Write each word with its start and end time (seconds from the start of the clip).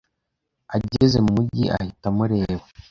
Ageze 0.75 1.17
mu 1.23 1.31
mujyi, 1.35 1.65
ahita 1.77 2.05
amureba. 2.11 2.65